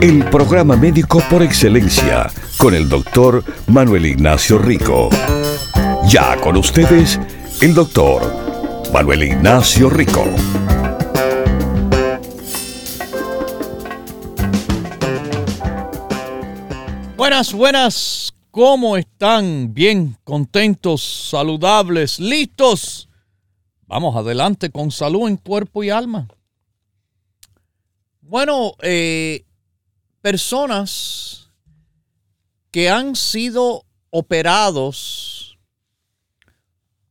[0.00, 5.10] El programa médico por excelencia con el doctor Manuel Ignacio Rico.
[6.08, 7.20] Ya con ustedes,
[7.60, 8.22] el doctor
[8.94, 10.24] Manuel Ignacio Rico.
[17.18, 19.74] Buenas, buenas, ¿cómo están?
[19.74, 23.06] Bien, contentos, saludables, listos.
[23.86, 26.26] Vamos adelante con salud en cuerpo y alma.
[28.22, 29.44] Bueno, eh,
[30.20, 31.50] personas
[32.70, 35.58] que han sido operados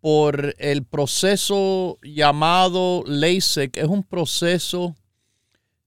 [0.01, 3.77] por el proceso llamado LASIK.
[3.77, 4.95] Es un proceso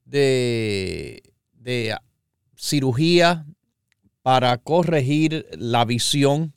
[0.04, 1.22] de,
[2.56, 3.46] cirugía
[4.22, 6.52] para corregir la visión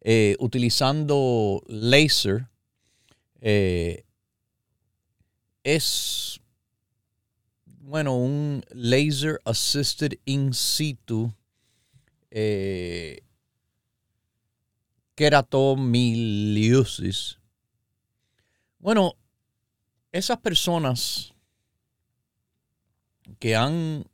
[0.00, 2.48] eh, utilizando láser.
[3.40, 4.04] Eh,
[5.64, 6.40] es,
[7.82, 11.30] bueno, un laser assisted in situ
[12.30, 13.22] eh,
[15.16, 17.40] queratomiliosis.
[18.78, 19.16] Bueno,
[20.12, 21.34] esas personas
[23.38, 24.04] que han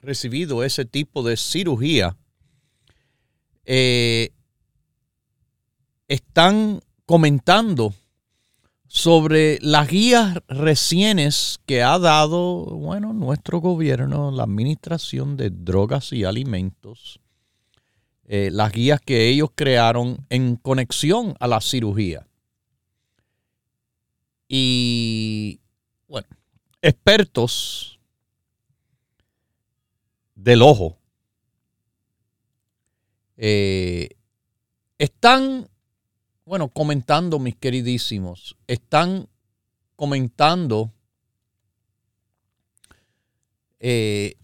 [0.00, 2.16] recibido ese tipo de cirugía
[3.66, 4.30] eh,
[6.08, 7.92] están comentando
[8.88, 16.24] sobre las guías recientes que ha dado, bueno, nuestro gobierno, la Administración de Drogas y
[16.24, 17.20] Alimentos,
[18.24, 22.26] eh, las guías que ellos crearon en conexión a la cirugía.
[24.48, 25.60] Y,
[26.08, 26.26] bueno,
[26.80, 28.00] expertos
[30.34, 30.98] del ojo
[33.36, 34.08] eh,
[34.98, 35.68] están,
[36.48, 39.28] bueno, comentando, mis queridísimos, están
[39.96, 40.90] comentando
[43.80, 44.34] eh,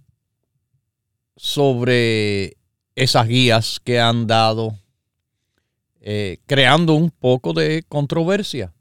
[1.35, 2.59] sobre
[2.95, 4.79] esas guías que han dado,
[6.03, 8.75] eh, creando un poco de controversia.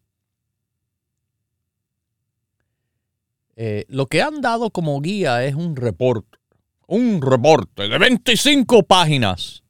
[3.56, 6.40] Eh, lo que han dado como guía es un reporte,
[6.88, 9.63] un reporte de 25 páginas,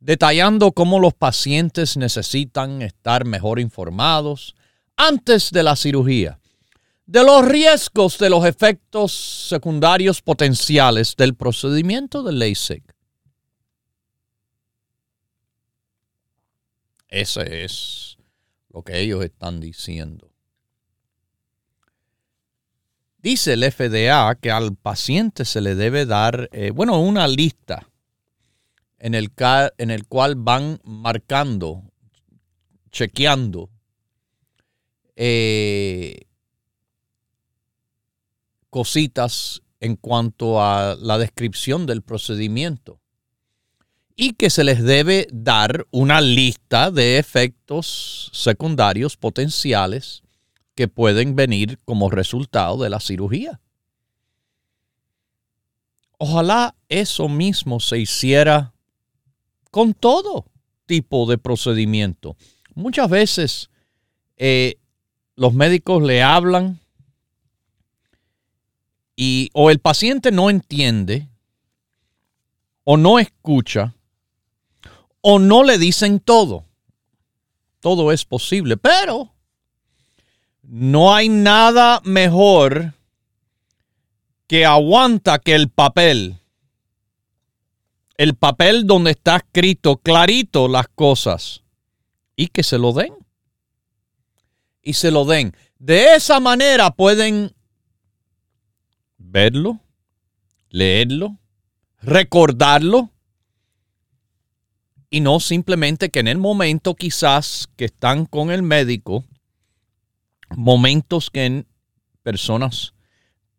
[0.00, 4.54] detallando cómo los pacientes necesitan estar mejor informados
[4.96, 6.40] antes de la cirugía
[7.10, 9.10] de los riesgos de los efectos
[9.48, 12.84] secundarios potenciales del procedimiento de LASIK.
[17.08, 18.16] Ese es
[18.72, 20.30] lo que ellos están diciendo.
[23.18, 27.89] Dice el FDA que al paciente se le debe dar, eh, bueno, una lista
[29.00, 29.32] en el,
[29.78, 31.82] en el cual van marcando,
[32.92, 33.70] chequeando
[35.16, 36.26] eh,
[38.68, 43.00] cositas en cuanto a la descripción del procedimiento
[44.16, 50.22] y que se les debe dar una lista de efectos secundarios potenciales
[50.74, 53.60] que pueden venir como resultado de la cirugía.
[56.18, 58.74] Ojalá eso mismo se hiciera
[59.70, 60.46] con todo
[60.86, 62.36] tipo de procedimiento.
[62.74, 63.70] Muchas veces
[64.36, 64.76] eh,
[65.36, 66.80] los médicos le hablan
[69.16, 71.28] y o el paciente no entiende
[72.84, 73.94] o no escucha
[75.20, 76.64] o no le dicen todo.
[77.80, 79.32] Todo es posible, pero
[80.62, 82.94] no hay nada mejor
[84.46, 86.39] que aguanta que el papel,
[88.20, 91.62] el papel donde está escrito clarito las cosas,
[92.36, 93.14] y que se lo den.
[94.82, 95.56] Y se lo den.
[95.78, 97.54] De esa manera pueden
[99.16, 99.80] verlo,
[100.68, 101.38] leerlo,
[102.02, 103.10] recordarlo
[105.08, 109.24] y no simplemente que en el momento quizás que están con el médico,
[110.54, 111.66] momentos que en
[112.22, 112.92] personas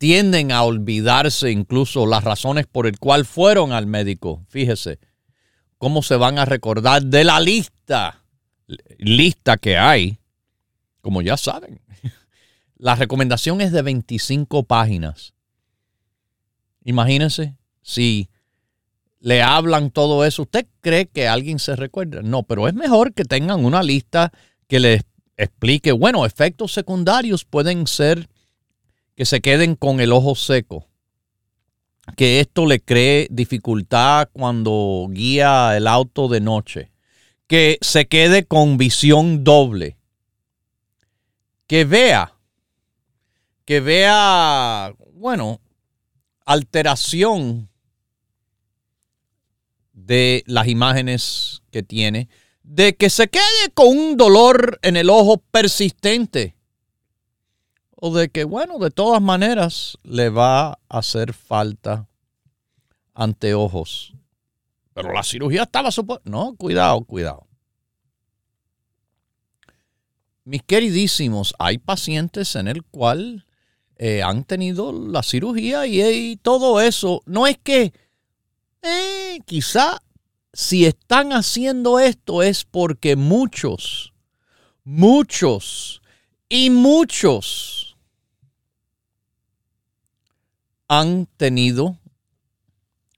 [0.01, 4.43] tienden a olvidarse incluso las razones por el cual fueron al médico.
[4.49, 4.97] Fíjese
[5.77, 8.23] cómo se van a recordar de la lista,
[8.97, 10.17] lista que hay,
[11.01, 11.81] como ya saben.
[12.77, 15.35] La recomendación es de 25 páginas.
[16.83, 18.27] Imagínense si
[19.19, 20.41] le hablan todo eso.
[20.41, 22.23] ¿Usted cree que alguien se recuerda?
[22.23, 24.31] No, pero es mejor que tengan una lista
[24.67, 25.03] que les
[25.37, 28.30] explique, bueno, efectos secundarios pueden ser
[29.15, 30.87] que se queden con el ojo seco,
[32.15, 36.91] que esto le cree dificultad cuando guía el auto de noche,
[37.47, 39.97] que se quede con visión doble,
[41.67, 42.33] que vea,
[43.65, 45.61] que vea, bueno,
[46.45, 47.69] alteración
[49.93, 52.29] de las imágenes que tiene,
[52.63, 56.55] de que se quede con un dolor en el ojo persistente,
[58.03, 62.07] o de que, bueno, de todas maneras le va a hacer falta
[63.13, 64.13] anteojos.
[64.95, 66.27] Pero la cirugía estaba supuesta.
[66.27, 67.45] No, cuidado, cuidado.
[70.45, 73.45] Mis queridísimos, hay pacientes en el cual
[73.97, 77.21] eh, han tenido la cirugía y, todo eso.
[77.27, 77.93] No es que
[78.81, 80.01] eh, quizá
[80.53, 84.11] si están haciendo esto es porque muchos,
[84.83, 86.01] muchos
[86.49, 87.80] y muchos
[90.93, 91.97] han tenido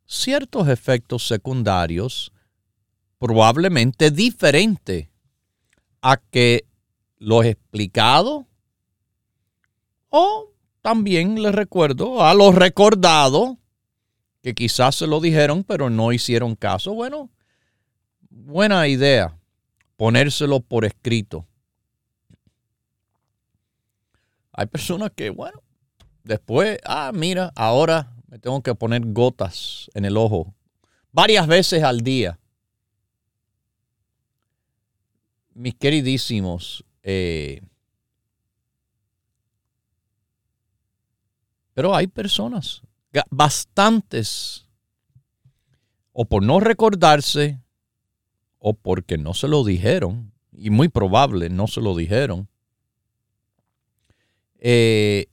[0.06, 2.32] ciertos efectos secundarios
[3.18, 5.08] probablemente diferentes
[6.00, 6.68] a que
[7.18, 8.46] lo he explicado
[10.10, 10.52] o
[10.84, 13.58] también les recuerdo a los recordados
[14.44, 16.94] que quizás se lo dijeron, pero no hicieron caso.
[16.94, 17.32] Bueno,
[18.30, 19.36] buena idea
[19.98, 21.48] ponérselo por escrito.
[24.52, 25.64] Hay personas que, bueno,
[26.24, 30.54] después, ah, mira, ahora me tengo que poner gotas en el ojo
[31.12, 32.40] varias veces al día.
[35.54, 37.62] Mis queridísimos, eh,
[41.74, 42.82] Pero hay personas,
[43.30, 44.68] bastantes,
[46.12, 47.60] o por no recordarse,
[48.60, 52.48] o porque no se lo dijeron, y muy probable no se lo dijeron,
[54.60, 55.28] eh,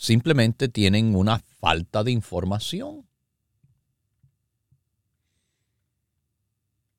[0.00, 3.06] simplemente tienen una falta de información.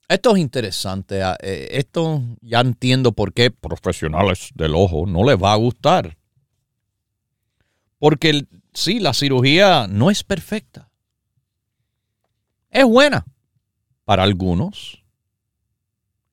[0.08, 1.24] Esto es interesante.
[1.24, 6.16] Ah, eh, esto ya entiendo por qué profesionales del ojo no les va a gustar.
[7.98, 10.92] Porque sí, la cirugía no es perfecta.
[12.70, 13.26] Es buena
[14.06, 15.04] para algunos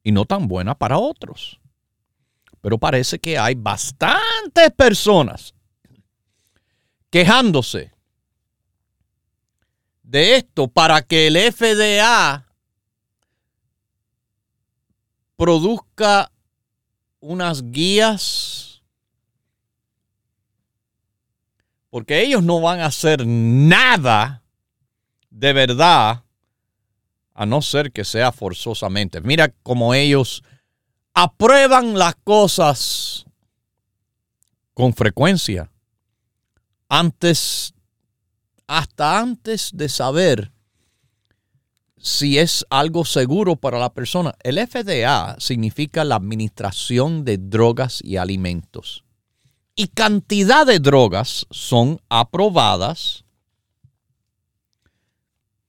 [0.02, 1.60] y no tan buena para otros.
[2.60, 5.54] Pero parece que hay bastantes personas
[7.10, 7.92] quejándose
[10.02, 12.46] de esto para que el FDA
[15.36, 16.30] produzca
[17.20, 18.68] unas guías
[21.90, 24.42] Porque ellos no van a hacer nada
[25.30, 26.24] de verdad
[27.34, 29.20] a no ser que sea forzosamente.
[29.20, 30.42] Mira cómo ellos
[31.14, 33.26] aprueban las cosas
[34.74, 35.70] con frecuencia.
[36.88, 37.74] Antes,
[38.66, 40.52] hasta antes de saber
[41.96, 44.34] si es algo seguro para la persona.
[44.42, 49.04] El FDA significa la Administración de Drogas y Alimentos
[49.78, 53.24] y cantidad de drogas son aprobadas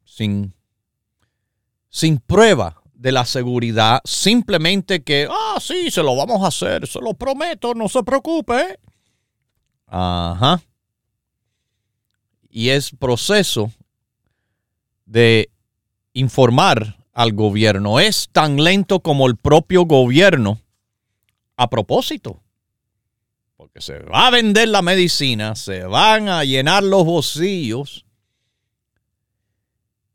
[0.03, 0.55] sin,
[1.89, 6.99] sin prueba de la seguridad, simplemente que, ah, sí, se lo vamos a hacer, se
[6.99, 8.79] lo prometo, no se preocupe.
[9.85, 10.59] Ajá.
[12.49, 13.71] Y es proceso
[15.05, 15.49] de
[16.13, 17.99] informar al gobierno.
[17.99, 20.59] Es tan lento como el propio gobierno
[21.55, 22.41] a propósito
[23.59, 28.05] porque se va a vender la medicina, se van a llenar los bolsillos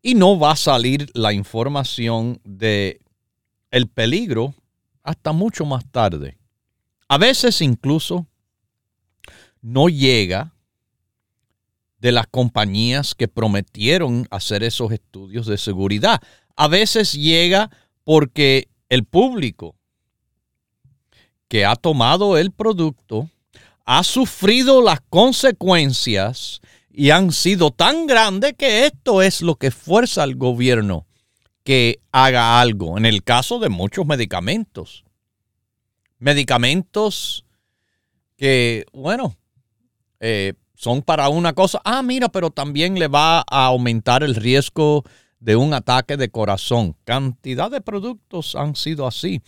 [0.01, 3.03] y no va a salir la información de
[3.71, 4.55] el peligro
[5.03, 6.39] hasta mucho más tarde.
[7.07, 8.27] A veces incluso
[9.61, 10.54] no llega
[12.05, 16.21] de las compañías que prometieron hacer esos estudios de seguridad.
[16.55, 17.71] A veces llega
[18.05, 19.75] porque el público
[21.49, 23.31] que ha tomado el producto
[23.87, 30.25] ha sufrido las consecuencias y han sido tan grandes que esto es lo que fuerza
[30.25, 31.07] al gobierno
[31.63, 32.99] que haga algo.
[32.99, 35.05] En el caso de muchos medicamentos.
[36.19, 37.47] Medicamentos
[38.37, 39.35] que, bueno,
[40.21, 40.53] eh,
[40.85, 41.81] son para una cosa.
[41.83, 45.03] Ah, mira, pero también le va a aumentar el riesgo
[45.41, 46.95] de un ataque de corazón.
[47.05, 49.43] Cantidad de productos han sido así.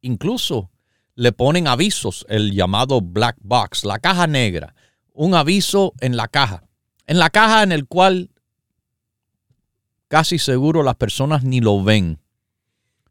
[0.00, 0.70] Incluso
[1.16, 4.76] le ponen avisos, el llamado black box, la caja negra.
[5.12, 6.62] Un aviso en la caja.
[7.08, 8.30] En la caja en el cual
[10.06, 12.20] casi seguro las personas ni lo ven.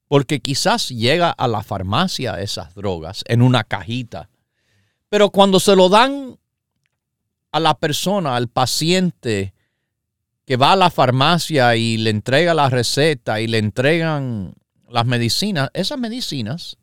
[0.08, 4.30] Porque quizás llega a la farmacia esas drogas en una cajita.
[5.10, 6.40] Pero cuando se lo dan
[7.52, 9.54] a la persona, al paciente
[10.46, 14.54] que va a la farmacia y le entrega la receta y le entregan
[14.88, 16.78] las medicinas, esas medicinas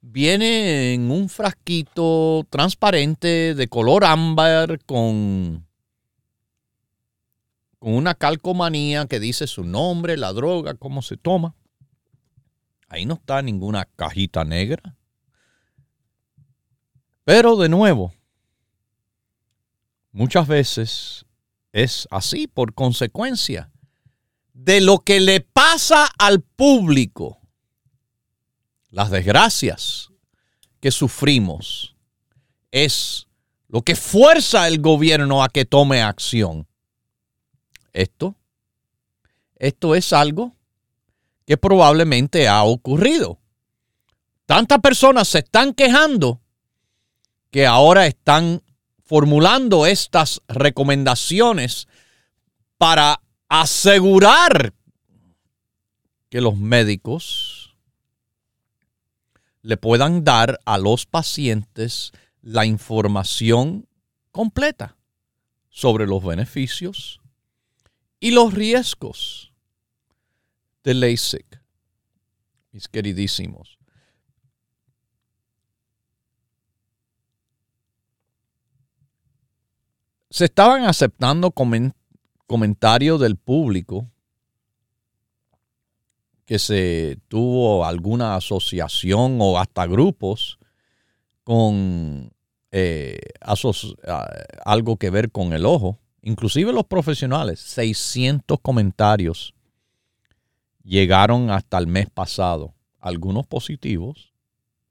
[0.00, 5.66] vienen en un frasquito transparente de color ámbar con
[7.78, 11.54] con una calcomanía que dice su nombre, la droga, cómo se toma.
[12.88, 14.96] Ahí no está ninguna cajita negra.
[17.24, 18.12] Pero de nuevo,
[20.12, 21.24] muchas veces
[21.72, 23.70] es así por consecuencia
[24.52, 27.40] de lo que le pasa al público.
[28.90, 30.08] Las desgracias
[30.80, 31.96] que sufrimos
[32.70, 33.28] es
[33.68, 36.68] lo que fuerza al gobierno a que tome acción
[37.92, 38.36] esto,
[39.56, 40.54] esto es algo
[41.46, 43.40] que probablemente ha ocurrido.
[44.46, 46.40] Tantas personas se están quejando
[47.50, 48.62] que ahora están
[49.08, 51.88] formulando estas recomendaciones
[52.76, 54.74] para asegurar
[56.28, 57.74] que los médicos
[59.62, 62.12] le puedan dar a los pacientes
[62.42, 63.88] la información
[64.30, 64.98] completa
[65.70, 67.18] sobre los beneficios
[68.20, 69.54] y los riesgos
[70.84, 71.62] de LASIK,
[72.72, 73.77] mis queridísimos.
[80.30, 81.52] Se estaban aceptando
[82.46, 84.10] comentarios del público
[86.44, 90.58] que se tuvo alguna asociación o hasta grupos
[91.44, 92.30] con
[92.70, 93.18] eh,
[94.64, 99.54] algo que ver con el ojo inclusive los profesionales, 600 comentarios
[100.82, 102.74] llegaron hasta el mes pasado.
[102.98, 104.32] Algunos positivos,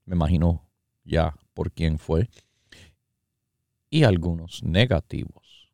[0.05, 0.65] me imagino
[1.03, 2.29] ya por quién fue,
[3.89, 5.71] y algunos negativos.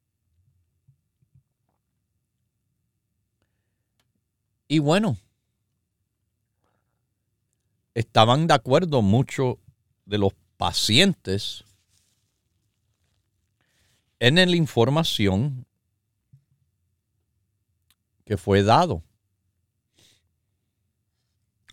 [4.68, 5.18] Y bueno,
[7.94, 9.58] estaban de acuerdo muchos
[10.06, 11.64] de los pacientes
[14.20, 15.66] en la información
[18.26, 19.04] que fue dado.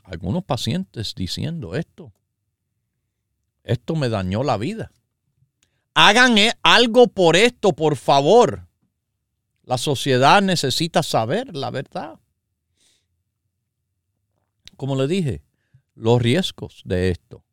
[0.02, 2.12] Algunos pacientes diciendo esto.
[3.62, 4.90] Esto me dañó la vida.
[6.02, 8.66] Hagan e, algo por esto, por favor.
[9.64, 12.18] La sociedad necesita saber la verdad.
[14.78, 15.42] Como le dije,
[15.94, 17.44] los riesgos de esto.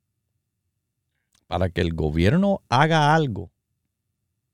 [1.48, 3.52] Para que el gobierno haga algo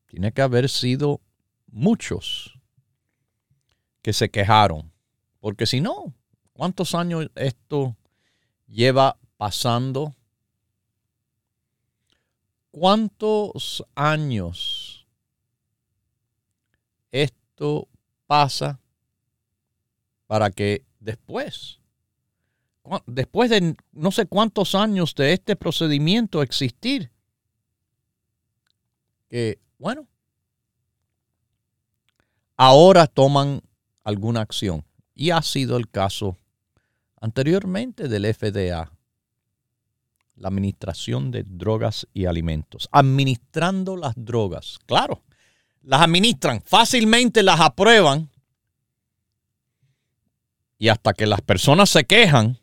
[0.07, 1.21] tiene que haber sido
[1.67, 2.59] muchos
[4.01, 4.91] que se quejaron.
[5.39, 6.15] Porque si no,
[6.53, 7.95] ¿cuántos años esto
[8.65, 10.15] lleva pasando?
[12.73, 15.05] ¿Cuántos años
[17.11, 17.87] esto
[18.25, 18.79] pasa
[20.25, 21.79] para que después,
[23.05, 27.11] después de no sé cuántos años de este procedimiento existir,
[29.29, 30.07] que bueno,
[32.57, 33.61] ahora toman
[34.03, 34.83] alguna acción.
[35.13, 36.37] Y ha sido el caso
[37.21, 38.91] anteriormente del FDA,
[40.35, 44.79] la Administración de Drogas y Alimentos, administrando las drogas.
[44.85, 45.23] Claro,
[45.81, 48.29] las administran, fácilmente las aprueban
[50.77, 52.59] y hasta que las personas se quejan,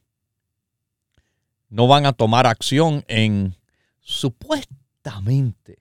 [1.69, 3.57] no van a tomar acción en
[4.01, 5.81] supuestamente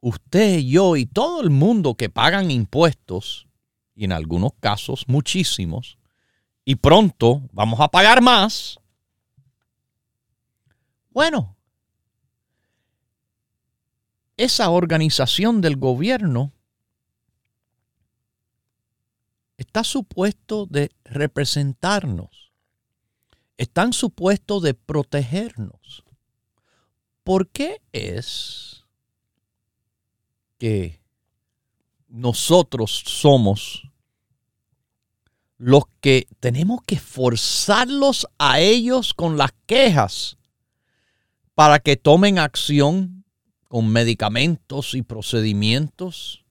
[0.00, 3.46] usted, yo y todo el mundo que pagan impuestos,
[3.94, 5.98] y en algunos casos muchísimos,
[6.64, 8.78] y pronto vamos a pagar más,
[11.16, 11.56] bueno,
[14.36, 16.52] esa organización del gobierno
[19.56, 22.52] está supuesto de representarnos.
[23.56, 26.04] Están supuestos de protegernos.
[27.24, 28.84] ¿Por qué es
[30.58, 31.00] que
[32.08, 33.90] nosotros somos
[35.56, 40.36] los que tenemos que forzarlos a ellos con las quejas
[41.56, 43.24] para que tomen acción
[43.68, 46.44] con medicamentos y procedimientos?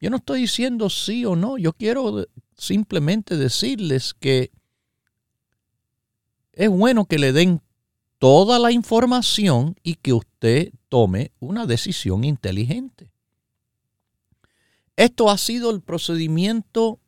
[0.00, 2.24] Yo no estoy diciendo sí o no, yo quiero
[2.56, 4.52] simplemente decirles que
[6.52, 7.60] es bueno que le den
[8.20, 13.10] toda la información y que usted tome una decisión inteligente.
[14.94, 17.00] Esto ha sido el procedimiento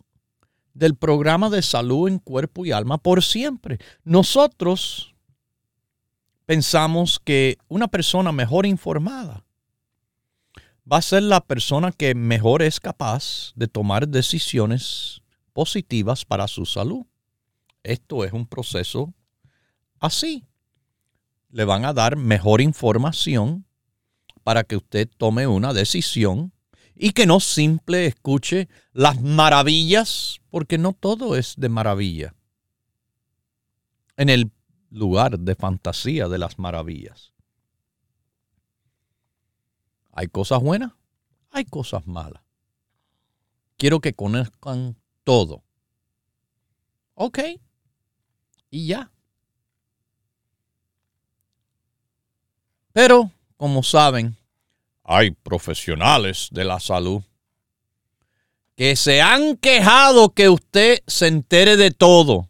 [0.75, 3.79] del programa de salud en cuerpo y alma por siempre.
[4.05, 5.15] Nosotros
[6.47, 9.45] pensamos que una persona mejor informada
[10.91, 16.67] va a ser la persona que mejor es capaz de tomar decisiones positivas para su
[16.67, 17.07] salud.
[17.83, 19.13] Esto es un proceso
[20.01, 20.45] así.
[21.51, 23.67] Le van a dar mejor información
[24.43, 26.53] para que usted tome una decisión
[26.95, 32.35] y que no simple escuche las maravillas, porque no todo es de maravilla.
[34.17, 34.53] En el
[34.91, 37.33] lugar de fantasía de las maravillas.
[40.13, 40.93] Hay cosas buenas,
[41.51, 42.43] hay cosas malas.
[43.79, 45.65] Quiero que conozcan todo.
[47.15, 47.39] Ok.
[48.71, 49.11] Y ya.
[52.93, 54.37] Pero, como saben,
[55.05, 57.23] hay profesionales de la salud
[58.77, 62.49] que se han quejado que usted se entere de todo.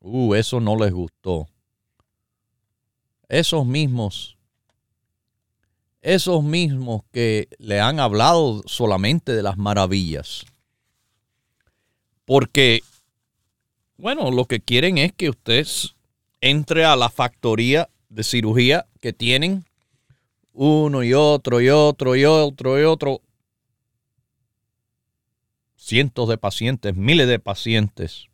[0.00, 1.48] Uh, eso no les gustó.
[3.28, 4.34] Esos mismos
[6.04, 10.44] esos mismos que le han hablado solamente de las maravillas.
[12.26, 12.82] Porque,
[13.96, 15.66] bueno, lo que quieren es que usted
[16.42, 19.64] entre a la factoría de cirugía que tienen
[20.54, 23.20] uno y otro y otro y otro y otro.
[25.76, 28.28] Cientos de pacientes, miles de pacientes.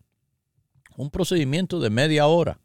[0.97, 2.61] Un procedimiento de media hora.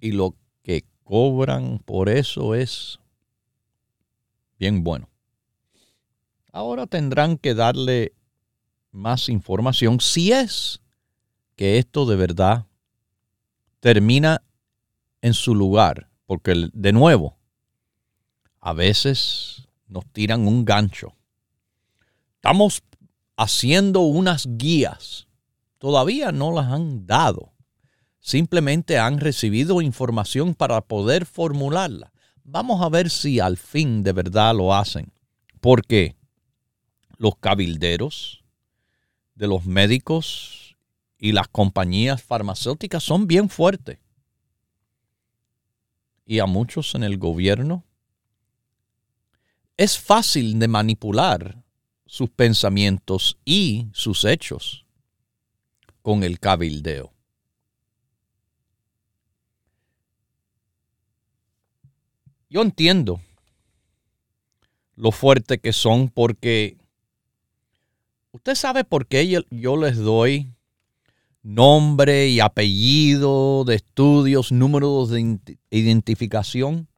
[0.00, 2.98] Y lo que cobran por eso es
[4.58, 5.08] bien bueno.
[6.52, 8.12] Ahora tendrán que darle
[8.90, 10.80] más información si es
[11.54, 12.66] que esto de verdad
[13.80, 14.42] termina
[15.20, 17.36] en su lugar, porque de nuevo,
[18.60, 21.14] a veces nos tiran un gancho.
[22.34, 22.82] Estamos
[23.36, 25.28] haciendo unas guías,
[25.78, 27.56] todavía no las han dado
[28.26, 32.12] simplemente han recibido información para poder formularla.
[32.42, 35.12] Vamos a ver si al fin de verdad lo hacen.
[35.60, 36.16] Porque
[37.18, 38.42] los cabilderos
[39.36, 40.76] de los médicos
[41.18, 44.00] y las compañías farmacéuticas son bien fuertes.
[46.26, 47.84] Y a muchos en el gobierno
[49.76, 51.62] es fácil de manipular
[52.04, 54.84] sus pensamientos y sus hechos
[56.02, 57.12] con el cabildeo.
[62.48, 63.20] Yo entiendo
[64.94, 66.78] lo fuerte que son porque
[68.32, 70.54] usted sabe por qué yo, les doy
[71.46, 75.38] nombre y apellido de estudios, números de
[75.70, 76.88] identificación.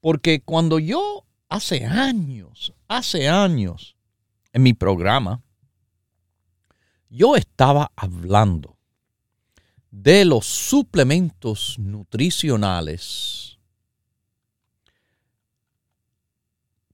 [0.00, 3.96] Porque cuando yo hace años, hace años,
[4.54, 5.42] en mi programa,
[7.10, 8.78] yo estaba hablando
[9.90, 13.58] de los suplementos nutricionales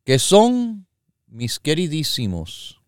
[0.03, 0.89] que son,
[1.29, 2.81] mis queridísimos,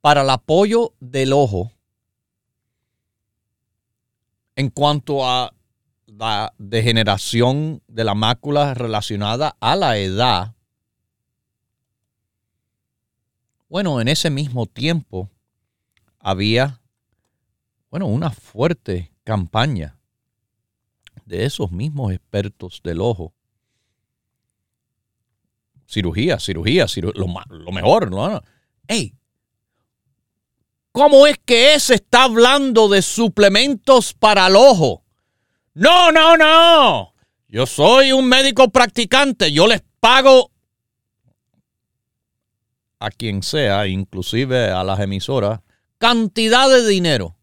[0.00, 1.72] para el apoyo del ojo
[4.58, 5.54] en cuanto a
[6.06, 10.56] la degeneración de la mácula relacionada a la edad.
[13.68, 15.30] Bueno, en ese mismo tiempo
[16.18, 16.80] había,
[17.88, 19.96] bueno, una fuerte campaña
[21.24, 23.32] de esos mismos expertos del ojo
[25.86, 28.10] cirugía, cirugía, lo, mejor.
[28.10, 28.42] ¿no?
[28.88, 29.14] Hey,
[30.98, 35.04] ¿cómo es que ese está hablando de suplementos para el ojo?
[35.72, 37.14] No, no, no.
[37.46, 39.52] Yo soy un médico practicante.
[39.52, 40.50] Yo les pago
[42.98, 45.60] a quien sea, inclusive a las emisoras,
[45.98, 47.36] cantidad de dinero.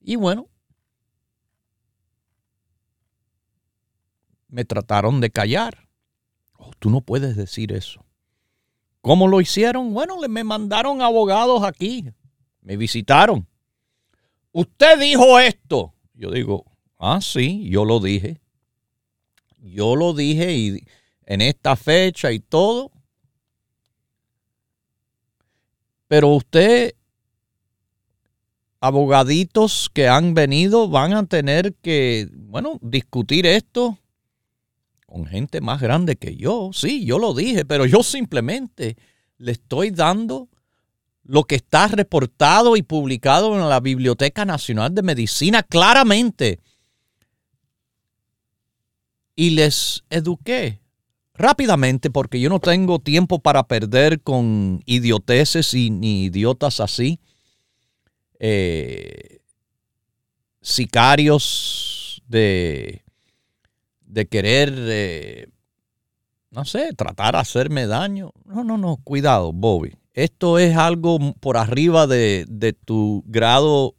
[0.00, 0.48] Y bueno,
[4.48, 5.86] me trataron de callar.
[6.56, 8.06] Oh, tú no puedes decir eso.
[9.02, 9.92] ¿Cómo lo hicieron?
[9.92, 12.10] Bueno, me mandaron abogados aquí.
[12.68, 13.46] Me visitaron.
[14.52, 15.94] Usted dijo esto.
[16.12, 16.66] Yo digo,
[16.98, 18.42] ah, sí, yo lo dije.
[19.56, 20.84] Yo lo dije y
[21.24, 22.92] en esta fecha y todo.
[26.08, 26.94] Pero usted,
[28.80, 33.96] abogaditos que han venido, van a tener que, bueno, discutir esto
[35.06, 36.68] con gente más grande que yo.
[36.74, 38.98] Sí, yo lo dije, pero yo simplemente
[39.38, 40.50] le estoy dando
[41.28, 46.58] lo que está reportado y publicado en la Biblioteca Nacional de Medicina claramente.
[49.36, 50.80] Y les eduqué
[51.34, 57.20] rápidamente porque yo no tengo tiempo para perder con idioteces y ni idiotas así.
[58.40, 59.38] Eh,
[60.60, 63.04] sicarios de
[64.08, 65.48] de querer, eh,
[66.50, 68.32] no sé, tratar de hacerme daño.
[68.44, 69.97] No, no, no, cuidado, Bobby.
[70.18, 73.94] Esto es algo por arriba de, tu grado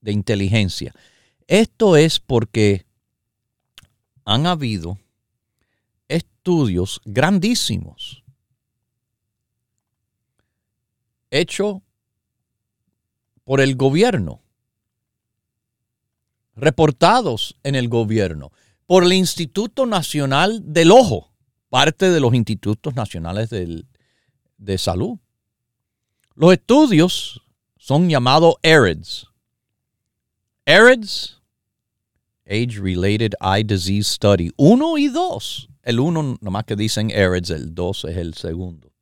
[0.00, 0.92] de inteligencia.
[1.46, 2.86] Esto es porque
[4.24, 4.98] han habido
[6.08, 8.24] estudios grandísimos
[11.30, 11.82] hechos
[13.44, 14.42] por el gobierno,
[16.56, 18.50] reportados en el gobierno
[18.86, 21.32] por el Instituto Nacional del Ojo,
[21.68, 25.20] parte de los institutos nacionales de salud.
[26.38, 27.42] Los estudios
[27.78, 29.26] son llamados AREDS.
[30.66, 31.42] AREDS,
[32.46, 35.68] Age Related Eye Disease Study, 1 y 2.
[35.82, 38.92] El 1 nomás que dicen AREDS, el 2 es el segundo.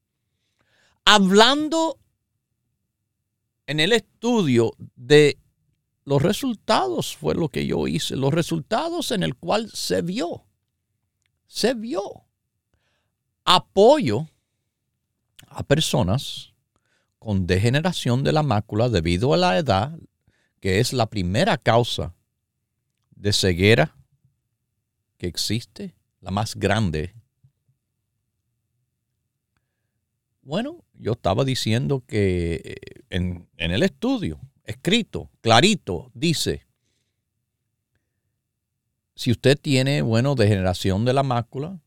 [1.05, 1.99] Hablando
[3.67, 5.39] en el estudio de
[6.07, 10.47] los resultados fue lo que yo hice, los resultados en el cual se vio,
[11.47, 12.25] se vio
[13.45, 14.27] apoyo
[15.49, 16.56] a personas
[17.27, 19.99] con degeneración de la mácula debido a la edad,
[20.61, 22.15] que es la primera causa
[23.17, 23.97] de ceguera
[25.19, 27.17] que existe, la más grande.
[30.41, 36.65] Bueno, yo estaba diciendo que eh, en, en el estudio escrito, clarito, dice,
[39.17, 41.81] si usted tiene, bueno, degeneración de la mácula,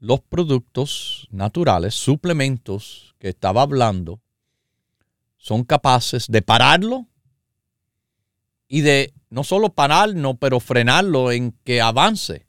[0.00, 4.20] los productos naturales, suplementos que estaba hablando,
[5.36, 7.06] son capaces de pararlo
[8.68, 12.46] y de no solo pararlo, pero frenarlo en que avance.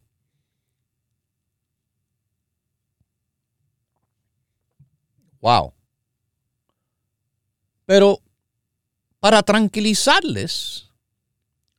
[5.41, 5.73] Wow.
[7.85, 8.19] Pero
[9.19, 10.91] para tranquilizarles,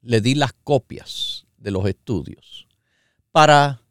[0.03, 2.67] le di las copias de los estudios
[3.31, 3.83] para,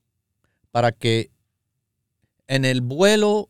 [0.71, 1.31] para que
[2.49, 3.49] en el vuelo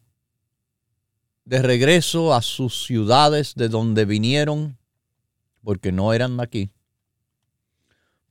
[1.45, 4.77] de regreso a sus ciudades de donde vinieron,
[5.63, 6.69] porque no eran de aquí,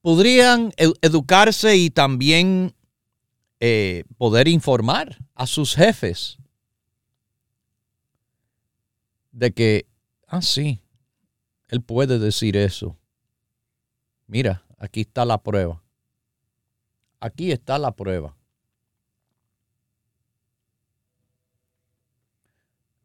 [0.01, 2.73] podrían educarse y también
[3.59, 6.39] eh, poder informar a sus jefes
[9.33, 9.89] de que
[10.29, 10.83] Ah, sí.
[11.69, 12.97] Él puede decir eso.
[14.27, 15.83] Mira, aquí está la prueba.
[17.19, 18.37] Aquí está la prueba.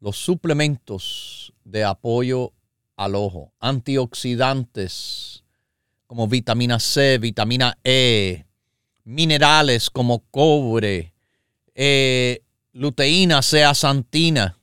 [0.04, 2.52] Los suplementos de apoyo
[2.94, 5.44] al ojo, antioxidantes
[6.06, 8.44] como vitamina C, vitamina E,
[9.04, 11.14] minerales como cobre,
[11.74, 12.42] eh,
[12.74, 14.58] luteína, santina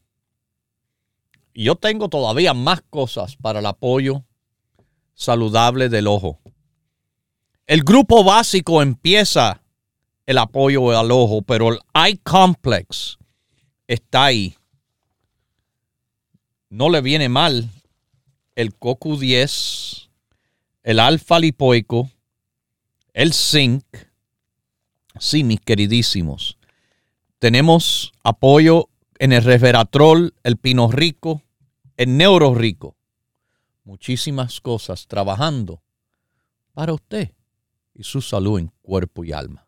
[1.56, 4.24] y yo tengo todavía más cosas para el apoyo
[5.16, 6.40] saludable del ojo.
[7.66, 9.64] El grupo básico empieza
[10.28, 13.18] el apoyo al ojo, pero el eye complex
[13.88, 14.56] está ahí.
[16.72, 17.70] No le viene mal
[18.56, 20.08] el CoQ10,
[20.84, 22.10] el alfa lipoico,
[23.12, 23.84] el zinc.
[25.20, 26.58] Sí, mis queridísimos.
[27.40, 28.88] Tenemos apoyo
[29.20, 31.42] en el resveratrol, el pino rico,
[31.98, 32.96] el neuro rico.
[33.84, 35.84] Muchísimas cosas trabajando
[36.72, 37.34] para usted
[37.94, 39.68] y su salud en cuerpo y alma.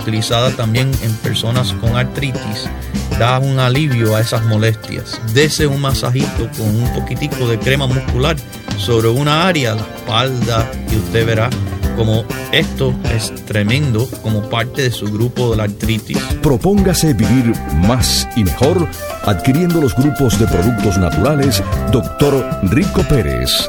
[0.00, 2.68] utilizada también en personas con artritis,
[3.18, 5.20] da un alivio a esas molestias.
[5.34, 8.36] Dese un masajito con un poquitico de crema muscular
[8.76, 11.50] sobre una área, la espalda, y usted verá
[11.96, 16.18] como esto es tremendo como parte de su grupo de la artritis.
[16.40, 18.88] Propóngase vivir más y mejor
[19.24, 22.60] adquiriendo los grupos de productos naturales Dr.
[22.70, 23.68] Rico Pérez.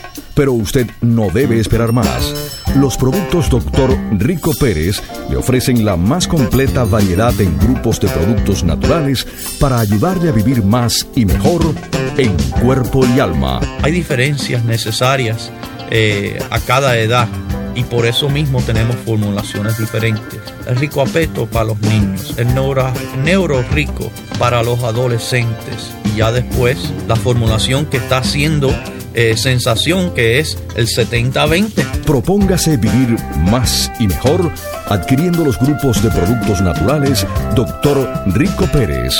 [0.33, 2.61] Pero usted no debe esperar más.
[2.75, 3.97] Los productos Dr.
[4.13, 9.27] Rico Pérez le ofrecen la más completa variedad en grupos de productos naturales
[9.59, 11.61] para ayudarle a vivir más y mejor
[12.17, 13.59] en cuerpo y alma.
[13.81, 15.51] Hay diferencias necesarias
[15.89, 17.27] eh, a cada edad
[17.75, 20.39] y por eso mismo tenemos formulaciones diferentes.
[20.67, 22.91] El rico apeto para los niños, el neuro,
[23.23, 28.73] neuro rico para los adolescentes y ya después la formulación que está haciendo
[29.13, 32.03] eh, sensación que es el 70-20.
[32.05, 33.17] Propóngase vivir
[33.49, 34.51] más y mejor
[34.87, 38.23] adquiriendo los grupos de productos naturales Dr.
[38.27, 39.13] Rico Pérez.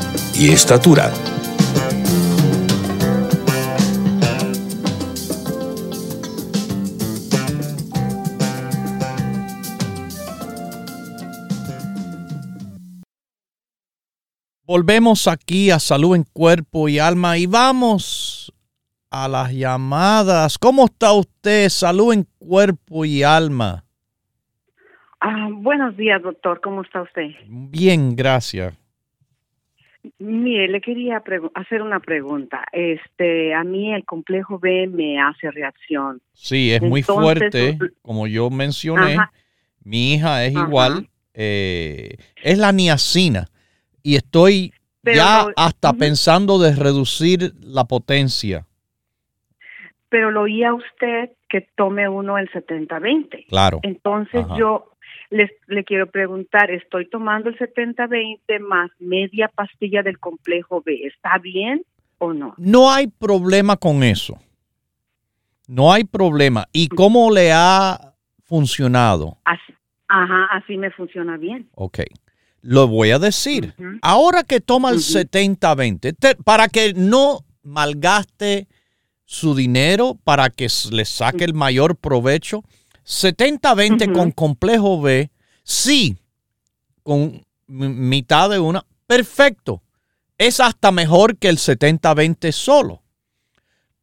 [0.41, 1.11] y estatura.
[14.65, 18.51] Volvemos aquí a Salud en Cuerpo y Alma y vamos
[19.11, 20.57] a las llamadas.
[20.57, 21.69] ¿Cómo está usted?
[21.69, 23.83] Salud en Cuerpo y Alma.
[25.19, 26.61] Ah, buenos días, doctor.
[26.61, 27.27] ¿Cómo está usted?
[27.47, 28.80] Bien, gracias.
[30.21, 31.23] Mire, le quería
[31.55, 32.63] hacer una pregunta.
[32.71, 36.21] Este, a mí el complejo B me hace reacción.
[36.33, 39.17] Sí, es muy fuerte, como yo mencioné.
[39.83, 41.09] Mi hija es igual.
[41.33, 43.47] Eh, es la niacina
[44.03, 48.67] y estoy ya hasta pensando de reducir la potencia.
[50.09, 53.47] Pero lo oía usted que tome uno el 70-20.
[53.47, 53.79] Claro.
[53.81, 54.90] Entonces yo
[55.31, 61.39] les, le quiero preguntar, estoy tomando el 70-20 más media pastilla del complejo B, ¿está
[61.39, 61.83] bien
[62.19, 62.53] o no?
[62.57, 64.37] No hay problema con eso.
[65.67, 66.67] No hay problema.
[66.73, 68.13] ¿Y cómo le ha
[68.43, 69.37] funcionado?
[69.45, 69.73] Así,
[70.09, 71.69] ajá, así me funciona bien.
[71.75, 72.01] Ok.
[72.61, 73.73] Lo voy a decir.
[74.01, 78.67] Ahora que toma el 70-20, para que no malgaste
[79.25, 82.63] su dinero, para que le saque el mayor provecho,
[83.11, 85.31] 70-20 con complejo B,
[85.63, 86.17] sí,
[87.03, 89.83] con mitad de una, perfecto.
[90.37, 93.03] Es hasta mejor que el 70-20 solo.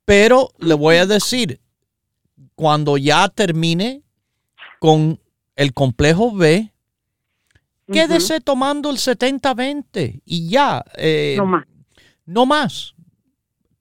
[0.05, 1.61] Pero le voy a decir,
[2.55, 4.03] cuando ya termine
[4.79, 5.19] con
[5.57, 6.71] el complejo B,
[7.91, 10.85] quédese tomando el 70-20 y ya.
[10.97, 11.67] Eh, no más.
[12.27, 12.95] No más.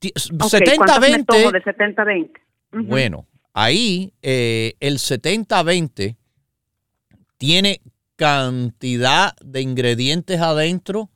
[0.01, 1.51] 70-20.
[1.51, 2.31] de 70-20?
[2.71, 3.27] Bueno,
[3.59, 6.15] Ahí eh, el 70-20
[7.39, 7.81] tiene
[8.15, 11.09] cantidad de ingredientes adentro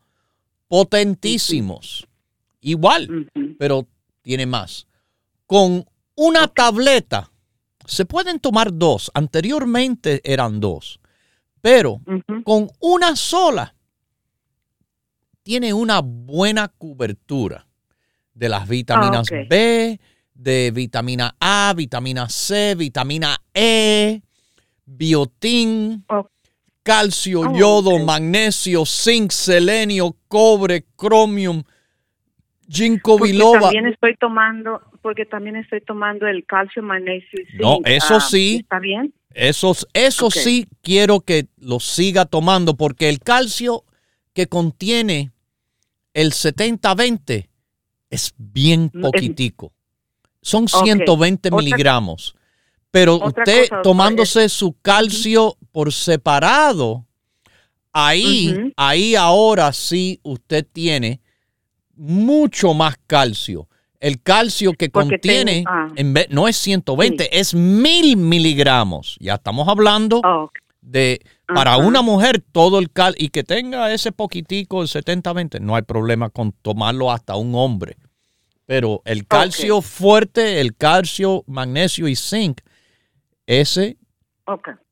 [0.68, 2.08] potentísimos.
[2.60, 3.88] Igual, pero
[4.24, 4.88] tiene más.
[5.46, 7.30] Con una tableta,
[7.86, 9.12] se pueden tomar dos.
[9.14, 11.00] Anteriormente eran dos.
[11.62, 12.02] Pero
[12.44, 13.76] con una sola,
[15.44, 17.68] tiene una buena cobertura
[18.34, 20.00] de las vitaminas ah, B,
[20.34, 24.22] de vitamina A, vitamina C, vitamina E,
[24.86, 26.06] biotín,
[26.84, 31.64] calcio, oh, yodo, magnesio, zinc, selenio, cobre, cromium,
[32.68, 33.62] ginkgo biloba.
[33.62, 37.62] También estoy tomando, porque también estoy tomando el calcio, magnesio y zinc.
[37.62, 38.60] No, eso ah, sí.
[38.62, 39.14] ¿Está bien?
[39.34, 43.86] Eso, eso sí quiero que lo siga tomando porque el calcio
[44.34, 45.32] que contiene
[46.14, 47.48] el 70-20
[48.10, 49.74] es bien poquitico.
[50.42, 52.36] Son 120 miligramos.
[52.90, 57.06] Pero usted tomándose su calcio por separado,
[57.94, 61.22] ahí, ahí ahora sí usted tiene
[61.96, 63.68] mucho más calcio.
[64.00, 65.88] El calcio que contiene ah.
[66.30, 69.16] no es 120, es mil miligramos.
[69.20, 70.22] Ya estamos hablando
[70.82, 75.76] de para una mujer todo el cal y que tenga ese poquitico, el 70-20, no
[75.76, 77.98] hay problema con tomarlo hasta un hombre.
[78.72, 82.62] Pero el calcio fuerte, el calcio, magnesio y zinc,
[83.46, 83.98] ese,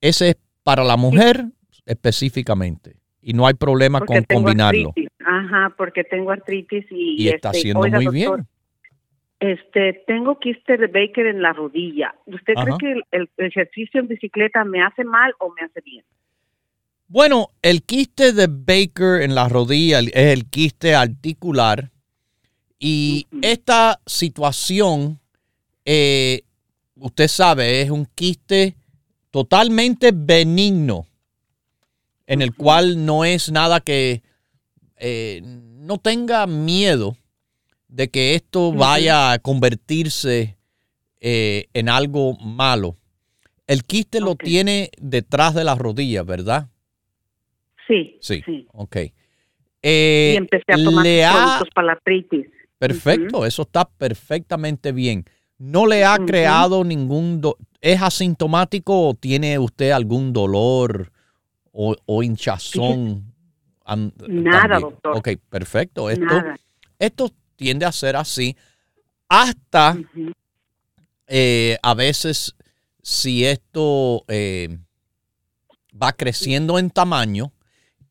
[0.01, 1.45] ese es para la mujer
[1.85, 2.97] específicamente.
[3.21, 4.91] Y no hay problema con combinarlo.
[5.25, 7.23] Ajá, porque tengo artritis y...
[7.23, 8.45] Y está este, haciendo muy bien.
[9.39, 12.13] Este, tengo quiste de Baker en la rodilla.
[12.25, 16.03] ¿Usted cree que el, ejercicio en bicicleta me hace mal o me hace bien?
[17.07, 21.91] Bueno, el quiste de Baker en la rodilla es el quiste articular
[22.79, 25.19] y esta situación,
[25.83, 26.43] eh,
[26.95, 28.77] usted sabe, es un quiste
[29.31, 31.05] totalmente benigno,
[32.25, 34.21] en el cual no es nada que
[34.95, 37.17] eh, no tenga miedo
[37.89, 40.55] de que esto vaya a convertirse
[41.19, 42.95] eh, en algo malo.
[43.67, 46.69] El quiste lo tiene detrás de las rodillas, ¿verdad?
[47.87, 48.17] Sí.
[48.21, 48.41] Sí.
[48.71, 48.97] Ok.
[49.81, 52.47] y empecé a tomar productos para la artritis.
[52.79, 55.25] Perfecto, eso está perfectamente bien.
[55.57, 57.41] ¿No le ha creado ningún...
[57.81, 61.11] ¿Es asintomático o tiene usted algún dolor
[61.71, 63.33] o, hinchazón?
[64.27, 65.17] Nada, doctor.
[65.17, 66.09] Ok, perfecto.
[66.09, 66.41] Esto,
[66.97, 68.55] esto tiende a ser así
[69.29, 69.97] hasta
[71.27, 72.55] eh, a veces
[73.03, 74.79] si esto eh,
[76.01, 77.53] va creciendo en tamaño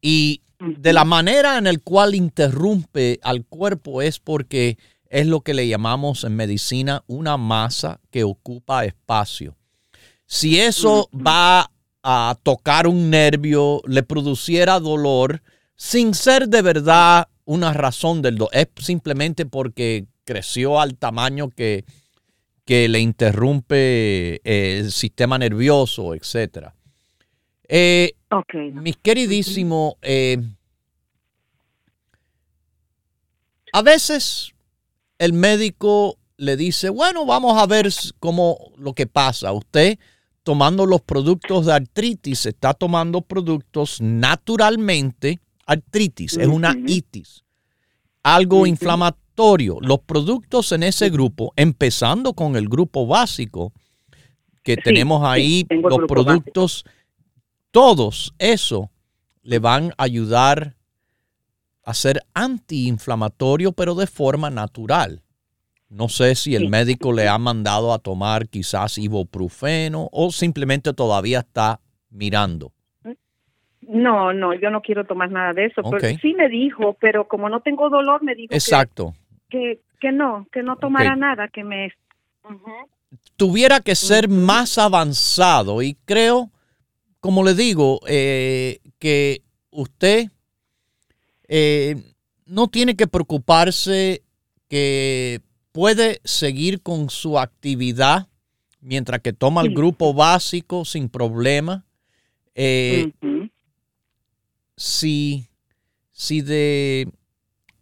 [0.01, 4.79] y de la manera en la cual interrumpe al cuerpo es porque
[5.09, 9.57] es lo que le llamamos en medicina una masa que ocupa espacio.
[10.27, 11.71] Si eso va
[12.03, 15.43] a tocar un nervio, le produciera dolor,
[15.77, 21.87] sin ser de verdad una razón del dolor, es simplemente porque creció al tamaño que,
[22.65, 26.69] que le interrumpe eh, el sistema nervioso, etc.
[27.69, 28.15] Eh,
[28.75, 30.39] mis queridísimos, eh,
[33.73, 34.55] A veces
[35.19, 37.89] el médico le dice, bueno, vamos a ver
[38.19, 39.53] cómo lo que pasa.
[39.53, 39.99] Usted
[40.43, 47.45] tomando los productos de artritis, está tomando productos naturalmente artritis, es una itis,
[48.23, 49.79] algo inflamatorio.
[49.83, 53.73] Los productos en ese grupo, empezando con el grupo básico,
[54.63, 56.85] que tenemos ahí, los productos,
[57.71, 58.91] todos eso
[59.43, 60.75] le van a ayudar
[61.85, 65.23] a ser antiinflamatorio, pero de forma natural.
[65.89, 71.39] No sé si el médico le ha mandado a tomar quizás ibuprofeno o simplemente todavía
[71.39, 72.73] está mirando.
[73.81, 75.81] No, no, yo no quiero tomar nada de eso.
[75.91, 79.15] Pero sí me dijo, pero como no tengo dolor, me dijo Exacto.
[79.49, 81.91] Que, que, no, que no tomara nada, que me...
[83.37, 86.51] Tuviera que ser más avanzado y creo,
[87.21, 90.31] como le digo, eh, que usted
[91.49, 91.97] eh,
[92.47, 94.23] no tiene que preocuparse
[94.69, 95.41] que
[95.73, 98.29] puede seguir con su actividad
[98.81, 101.85] mientras que toma el grupo básico sin problema.
[102.55, 103.13] Eh,
[104.77, 105.49] si,
[106.13, 107.09] si, de,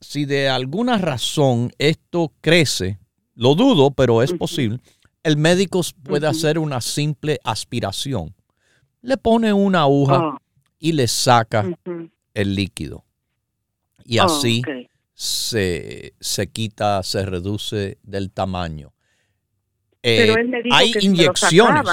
[0.01, 2.99] si de alguna razón esto crece,
[3.35, 4.81] lo dudo, pero es posible,
[5.23, 8.35] el médico puede hacer una simple aspiración.
[9.07, 10.39] Le pone una aguja ah.
[10.81, 11.65] y le saca
[12.35, 13.05] el líquido.
[14.05, 14.63] Y ah, así
[15.15, 18.93] se, se quita, se reduce del tamaño.
[20.03, 21.89] Pero eh, él me dijo hay que inyecciones.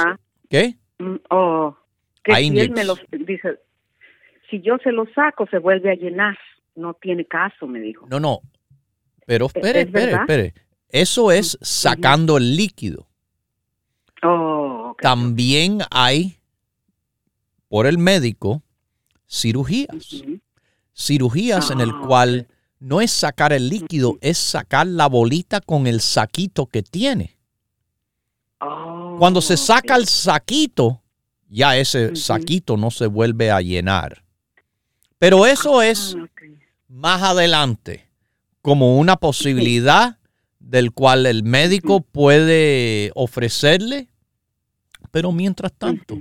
[0.50, 0.76] ¿Qué?
[0.98, 1.78] Mm, oh,
[2.24, 3.60] que si él me lo dice,
[4.50, 6.38] si yo se lo saco, se vuelve a llenar.
[6.76, 8.08] No tiene caso, me dijo.
[8.10, 8.42] No, no.
[9.28, 10.54] Pero espere, espere, espere.
[10.90, 13.08] Eso es sacando el líquido.
[14.24, 16.38] Oh, También hay,
[17.74, 18.62] por el médico,
[19.28, 20.22] cirugías.
[20.96, 22.48] Cirugías en el ah, cual
[22.78, 27.36] no es sacar el líquido, es sacar la bolita con el saquito que tiene.
[28.60, 31.02] Oh, Cuando se saca el saquito,
[31.50, 34.24] ya ese saquito no se vuelve a llenar.
[35.18, 36.16] Pero eso ah, es
[36.88, 38.08] más adelante,
[38.62, 40.20] como una posibilidad
[40.60, 44.10] del cual el médico puede ofrecerle,
[45.10, 46.20] pero mientras tanto,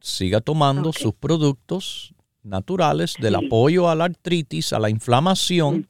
[0.00, 5.88] siga tomando sus productos naturales del apoyo a la artritis, a la inflamación.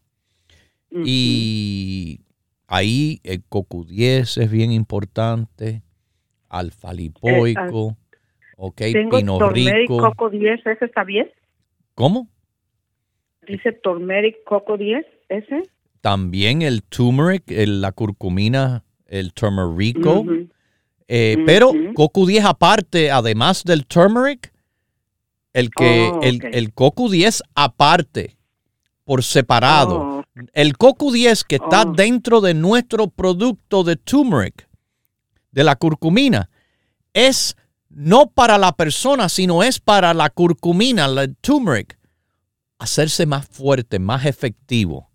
[0.91, 2.21] Y
[2.67, 5.83] ahí el CoQ10 es bien importante,
[6.49, 8.17] alfa lipoico, eh,
[8.57, 9.99] ok, pino rico.
[9.99, 11.31] Coco 10, ¿ese está bien?
[11.95, 12.29] ¿Cómo?
[13.47, 15.63] Dice turmeric coco 10, ¿ese?
[16.01, 20.25] También el turmeric, la curcumina, el turmerico.
[21.09, 24.53] Eh, pero coco 10 aparte, además del turmeric,
[25.55, 28.37] el que oh, el, el CoQ10 aparte,
[29.05, 30.01] por separado.
[30.01, 31.93] Oh, el CoQ10 que está oh.
[31.93, 34.69] dentro de nuestro producto de turmeric,
[35.51, 36.51] de la curcumina,
[37.15, 37.57] es
[37.89, 41.99] no para la persona, sino es para la curcumina, la turmeric,
[42.79, 45.11] hacerse más fuerte, más efectivo.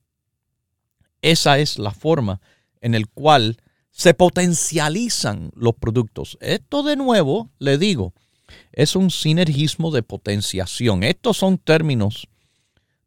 [1.21, 2.41] Esa es la forma
[2.81, 3.57] en la cual
[3.93, 6.37] se potencializan los productos.
[6.41, 8.13] Esto de nuevo, le digo,
[8.71, 11.03] es un sinergismo de potenciación.
[11.03, 12.27] Estos son términos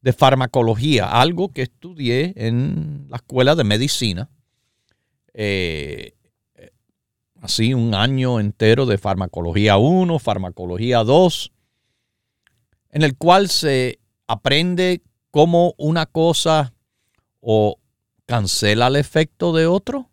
[0.00, 4.30] de farmacología, algo que estudié en la escuela de medicina.
[5.34, 6.14] Eh,
[7.42, 11.52] así un año entero de farmacología 1, farmacología 2,
[12.90, 16.72] en el cual se aprende cómo una cosa
[17.40, 17.80] o
[18.24, 20.10] cancela el efecto de otro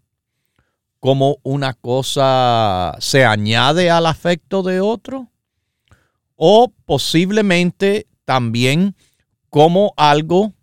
[1.03, 5.29] como una cosa se añade al afecto de otro
[6.37, 8.95] o posiblemente también
[9.49, 10.53] como algo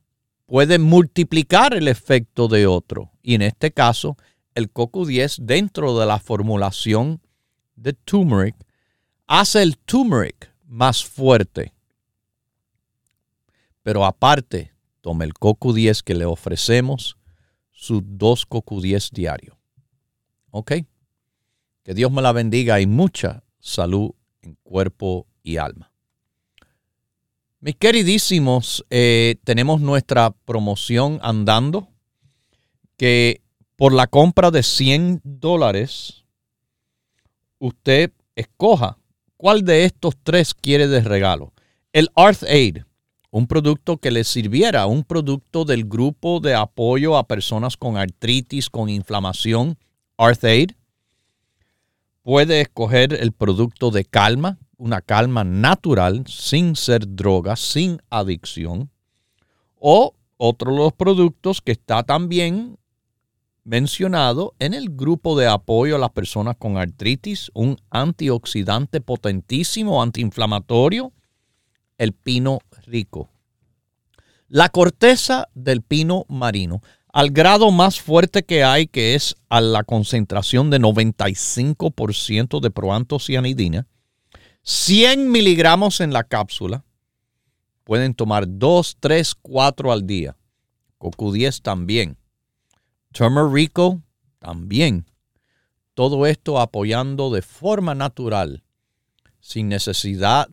[0.46, 3.12] puede multiplicar el efecto de otro.
[3.22, 4.16] Y en este caso,
[4.54, 7.20] el CoQ10 dentro de la formulación
[7.76, 8.56] de turmeric
[9.26, 11.74] hace el turmeric más fuerte.
[13.82, 14.72] Pero aparte,
[15.02, 17.18] tome el CoQ10 que le ofrecemos,
[17.72, 19.59] sus dos CoQ10 diarios.
[20.50, 20.72] ¿Ok?
[21.82, 25.92] Que Dios me la bendiga y mucha salud en cuerpo y alma.
[27.60, 31.88] Mis queridísimos, eh, tenemos nuestra promoción andando
[32.96, 33.42] que
[33.76, 36.24] por la compra de 100 dólares,
[37.58, 38.98] usted escoja
[39.36, 41.52] cuál de estos tres quiere de regalo.
[41.92, 42.78] El Arth Aid,
[43.30, 48.68] un producto que le sirviera, un producto del grupo de apoyo a personas con artritis,
[48.68, 49.78] con inflamación,
[50.20, 50.72] Arthaid.
[52.22, 58.90] Puede escoger el producto de calma, una calma natural, sin ser droga, sin adicción.
[59.76, 62.78] O otro de los productos que está también
[63.64, 71.14] mencionado en el grupo de apoyo a las personas con artritis, un antioxidante potentísimo, antiinflamatorio,
[71.96, 73.30] el pino rico.
[74.48, 76.82] La corteza del pino marino,
[77.12, 83.86] al grado más fuerte que hay, que es a la concentración de 95% de proantocianidina,
[84.62, 86.84] 100 miligramos en la cápsula,
[87.84, 90.36] pueden tomar 2, 3, 4 al día.
[90.98, 92.18] CoQ10 también.
[93.12, 94.02] Turmerico
[94.38, 95.06] también.
[95.94, 98.62] Todo esto apoyando de forma natural,
[99.40, 100.48] sin necesidad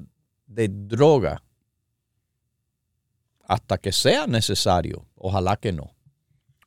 [0.48, 1.44] de droga,
[3.44, 5.06] hasta que sea necesario.
[5.16, 5.97] Ojalá que no.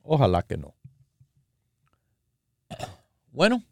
[0.02, 0.74] Ojalá que no.
[3.32, 3.62] Bueno,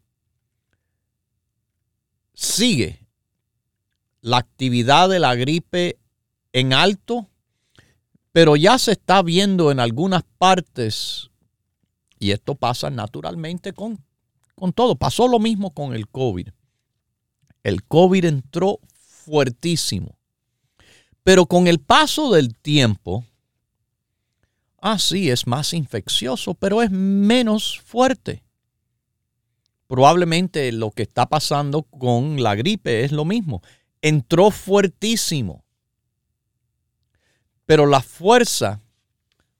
[2.33, 3.05] sigue
[4.21, 5.99] la actividad de la gripe
[6.53, 7.29] en alto,
[8.31, 11.29] pero ya se está viendo en algunas partes,
[12.19, 14.03] y esto pasa naturalmente con,
[14.55, 14.95] con todo.
[14.95, 16.49] Pasó lo mismo con el COVID.
[17.63, 20.17] El COVID entró fuertísimo.
[21.23, 23.25] Pero con el paso del tiempo,
[24.81, 28.43] ah, sí, es más infeccioso, pero es menos fuerte.
[29.87, 33.61] Probablemente lo que está pasando con la gripe es lo mismo.
[34.01, 35.63] Entró fuertísimo
[37.69, 38.81] pero la fuerza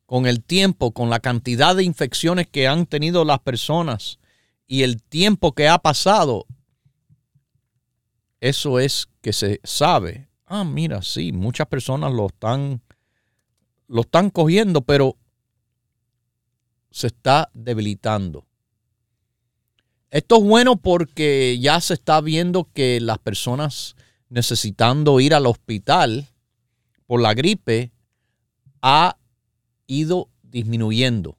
[0.07, 4.17] con el tiempo, con la cantidad de infecciones que han tenido las personas
[4.65, 6.47] y el tiempo que ha pasado,
[8.41, 10.27] eso es que se sabe.
[10.47, 12.81] Ah, mira, sí, muchas personas lo están,
[13.89, 15.17] lo están cogiendo, pero
[16.91, 18.45] se está debilitando.
[20.11, 23.95] Esto es bueno porque ya se está viendo que las personas
[24.29, 26.27] necesitando ir al hospital
[27.05, 27.91] por la gripe
[28.81, 29.17] ha
[29.87, 31.37] ido disminuyendo.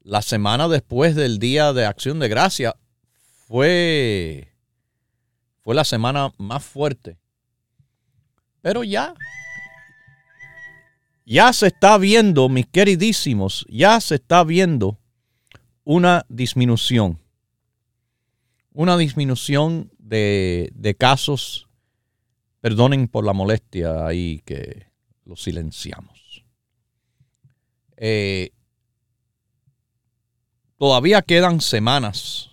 [0.00, 2.76] La semana después del Día de Acción de Gracia
[3.46, 4.52] fue,
[5.60, 7.18] fue la semana más fuerte.
[8.60, 9.14] Pero ya,
[11.24, 14.98] ya se está viendo, mis queridísimos, ya se está viendo
[15.84, 17.20] una disminución.
[18.72, 21.68] Una disminución de, de casos,
[22.60, 24.86] perdonen por la molestia ahí que
[25.24, 26.44] lo silenciamos.
[27.96, 28.52] Eh,
[30.78, 32.50] todavía quedan semanas,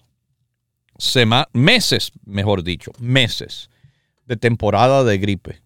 [1.53, 3.69] meses, mejor dicho, meses
[4.26, 5.61] de temporada de gripe.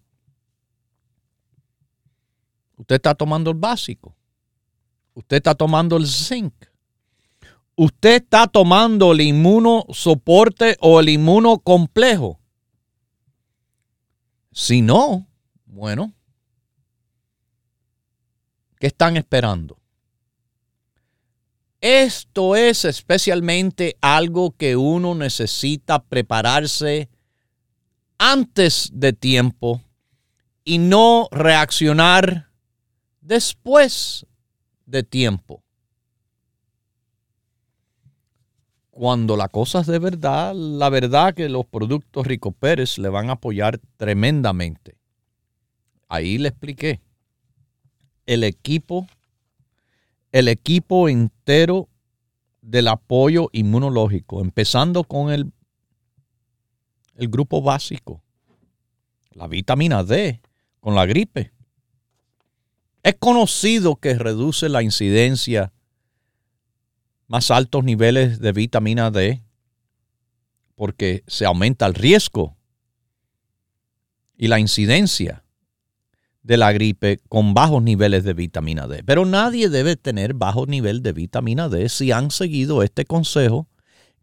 [2.76, 4.14] Usted está tomando el básico.
[5.14, 6.54] Usted está tomando el zinc.
[7.74, 12.38] Usted está tomando el inmunosoporte o el inmunocomplejo.
[14.52, 15.26] Si no,
[15.66, 16.16] bueno,
[18.78, 19.78] ¿Qué están esperando?
[21.80, 27.08] Esto es especialmente algo que uno necesita prepararse
[28.18, 29.82] antes de tiempo
[30.64, 32.50] y no reaccionar
[33.26, 34.24] después
[34.86, 35.62] de tiempo.
[38.90, 43.28] Cuando la cosa es de verdad, la verdad que los productos Rico Pérez le van
[43.28, 44.96] a apoyar tremendamente.
[46.08, 47.02] Ahí le expliqué
[48.24, 49.06] el equipo,
[50.32, 51.88] el equipo entero
[52.62, 55.52] del apoyo inmunológico, empezando con el,
[57.16, 58.22] el grupo básico,
[59.30, 60.40] la vitamina D,
[60.80, 61.55] con la gripe.
[63.06, 65.72] Es conocido que reduce la incidencia
[67.28, 69.44] más altos niveles de vitamina D
[70.74, 72.56] porque se aumenta el riesgo
[74.36, 75.44] y la incidencia
[76.42, 79.04] de la gripe con bajos niveles de vitamina D.
[79.04, 83.68] Pero nadie debe tener bajo nivel de vitamina D si han seguido este consejo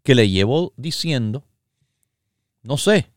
[0.03, 1.45] que le llevo diciendo.
[2.63, 3.12] No sé.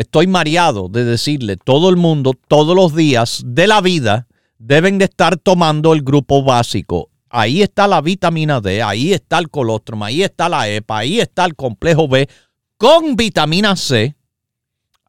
[0.00, 4.26] Estoy mareado de decirle, todo el mundo, todos los días de la vida,
[4.56, 7.10] deben de estar tomando el grupo básico.
[7.28, 11.44] Ahí está la vitamina D, ahí está el colostrum, ahí está la EPA, ahí está
[11.44, 12.30] el complejo B
[12.78, 14.16] con vitamina C.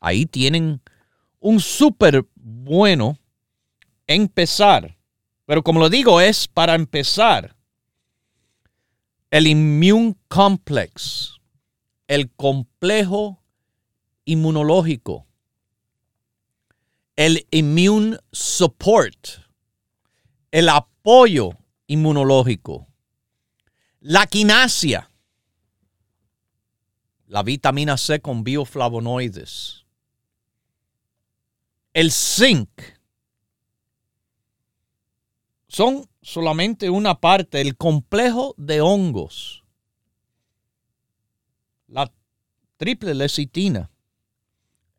[0.02, 0.82] Ahí tienen
[1.40, 3.18] un súper bueno
[4.08, 4.98] empezar.
[5.46, 7.56] Pero como lo digo, es para empezar.
[9.30, 11.40] El Immune Complex,
[12.10, 13.41] el complejo
[14.26, 15.28] inmunológico,
[17.16, 19.28] el Immune Support,
[20.52, 21.52] el apoyo
[21.88, 22.88] inmunológico,
[24.00, 25.12] la quinasia,
[27.28, 29.86] la vitamina C con bioflavonoides,
[31.94, 32.70] el zinc,
[35.68, 39.64] son solamente una parte, el complejo de hongos,
[41.88, 42.12] la
[42.78, 43.91] triple lecitina,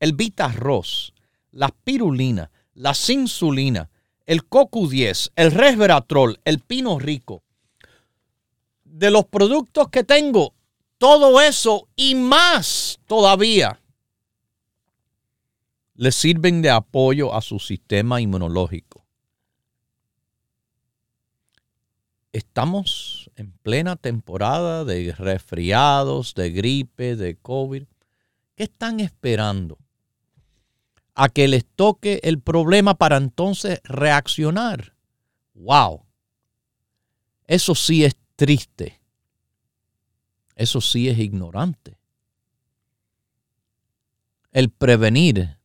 [0.02, 1.14] el beta-arroz,
[1.52, 3.88] la pirulina, la insulina,
[4.26, 7.44] el CoQ10, el resveratrol, el pino rico.
[8.82, 10.54] De los productos que tengo,
[10.98, 13.80] todo eso y más todavía
[15.94, 19.06] le sirven de apoyo a su sistema inmunológico.
[22.32, 27.84] Estamos en plena temporada de resfriados, de gripe, de COVID.
[28.56, 29.78] ¿Qué están esperando?
[31.14, 34.94] A que les toque el problema para entonces reaccionar.
[35.54, 36.06] ¡Wow!
[37.46, 39.00] Eso sí es triste.
[40.56, 41.98] Eso sí es ignorante.
[44.52, 45.58] El prevenir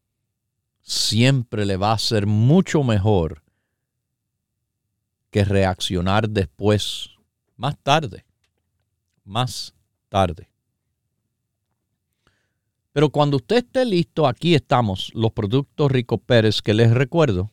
[0.82, 3.44] siempre le va a ser mucho mejor
[5.30, 7.10] que reaccionar después,
[7.58, 8.26] más tarde,
[9.26, 9.76] más
[10.08, 10.50] tarde.
[12.98, 17.52] Pero cuando usted esté listo, aquí estamos, los productos Rico Pérez que les recuerdo,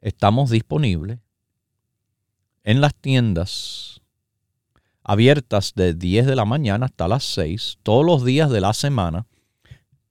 [0.00, 1.18] estamos disponibles
[2.62, 4.02] en las tiendas
[5.02, 9.26] abiertas de 10 de la mañana hasta las 6, todos los días de la semana.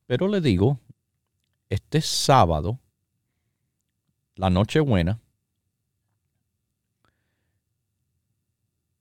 [0.06, 0.82] Pero le digo,
[1.70, 2.82] este sábado,
[4.36, 5.22] la Nochebuena,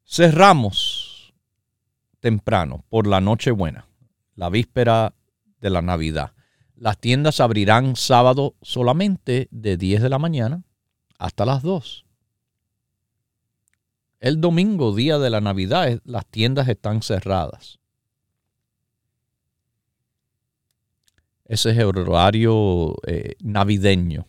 [0.06, 1.34] cerramos
[2.20, 3.88] temprano por la Nochebuena,
[4.34, 5.14] la víspera
[5.60, 6.32] de la Navidad.
[6.76, 10.64] Las tiendas abrirán sábado solamente de 10 de la mañana
[11.18, 12.04] hasta las 2.
[14.20, 17.78] El domingo, día de la Navidad, las tiendas están cerradas.
[21.44, 24.26] Ese es el horario eh, navideño.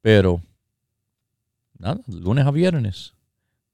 [0.00, 0.40] Pero,
[1.78, 3.14] nada, lunes a viernes,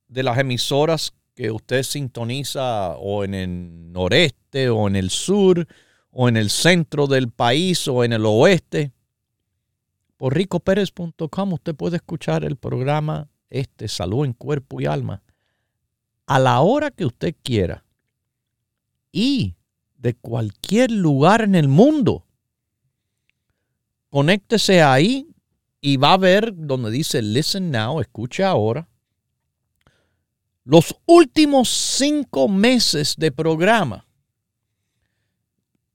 [0.07, 5.67] de las emisoras que usted sintoniza o en el noreste o en el sur
[6.11, 8.91] o en el centro del país o en el oeste.
[10.17, 15.23] Por ricoperez.com usted puede escuchar el programa este salud en cuerpo y alma
[16.27, 17.83] a la hora que usted quiera
[19.11, 19.55] y
[20.01, 22.25] de cualquier lugar en el mundo.
[24.09, 25.27] Conéctese ahí
[25.79, 28.89] y va a ver donde dice Listen Now, escucha ahora.
[30.63, 34.07] Los últimos cinco meses de programa.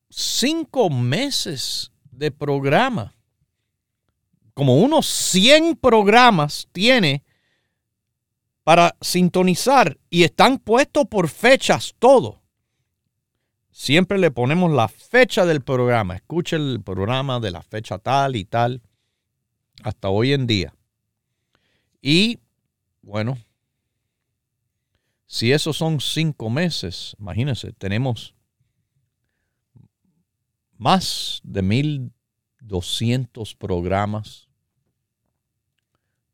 [0.09, 3.17] Cinco meses de programa.
[4.55, 7.25] Como unos 100 programas tiene
[8.65, 12.46] para sintonizar y están puestos por fechas todo.
[13.79, 16.17] Siempre le ponemos la fecha del programa.
[16.17, 18.81] Escuche el programa de la fecha tal y tal
[19.83, 20.75] hasta hoy en día.
[22.01, 22.41] Y
[23.03, 23.37] bueno,
[25.27, 28.35] si esos son cinco meses, imagínense, tenemos
[30.79, 34.49] más de 1200 programas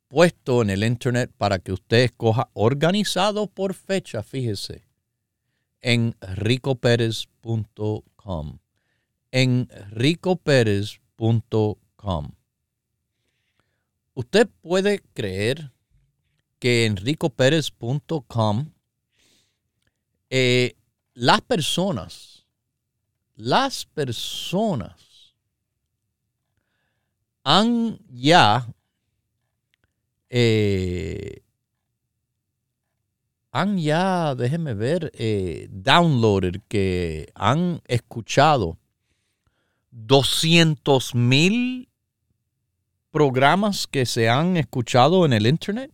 [0.06, 4.91] puesto en el internet para que usted escoja organizado por fecha, fíjese,
[5.82, 8.58] en ricoperez.com.
[9.30, 12.32] En ricoperez.com.
[14.14, 15.72] Usted puede creer
[16.58, 18.72] que en ricoperez.com
[20.30, 20.74] eh,
[21.14, 22.46] las personas,
[23.34, 25.34] las personas
[27.44, 28.66] han ya
[30.30, 31.41] eh,
[33.52, 38.78] han ya, déjenme ver, eh, downloaded, que han escuchado
[39.90, 41.90] 200 mil
[43.10, 45.92] programas que se han escuchado en el Internet.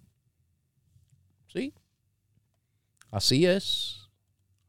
[1.53, 1.75] Sí.
[3.11, 4.09] Así es.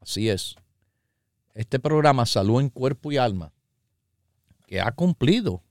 [0.00, 0.56] Así es.
[1.54, 3.52] Este programa Salud en Cuerpo y Alma,
[4.66, 5.62] que ha cumplido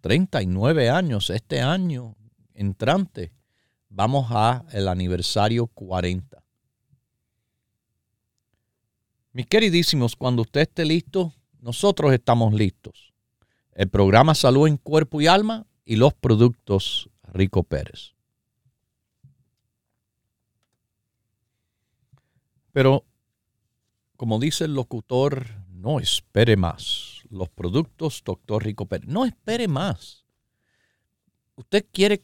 [0.00, 2.16] 39 años este año
[2.54, 3.32] entrante,
[3.88, 6.42] vamos a el aniversario 40.
[9.32, 13.12] Mis queridísimos, cuando usted esté listo, nosotros estamos listos.
[13.72, 18.14] El programa Salud en Cuerpo y Alma y los productos Rico Pérez.
[22.72, 23.04] Pero,
[24.16, 27.22] como dice el locutor, no espere más.
[27.30, 29.08] Los productos Doctor Rico Pérez.
[29.08, 30.28] No espere más
[31.58, 32.18] usted quiere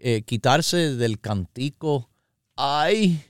[0.00, 2.10] eh, quitarse del cantico,
[2.56, 3.22] ay,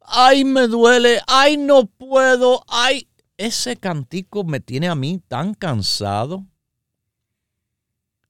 [0.00, 6.46] ay, me duele, ay, no puedo, ay, ese cantico me tiene a mí tan cansado.